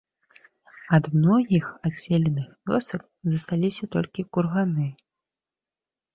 Ад 0.97 1.03
многіх 1.17 1.65
адселеных 1.89 2.47
вёсак 2.73 3.01
засталіся 3.35 3.85
толькі 3.99 4.27
курганы. 4.33 4.87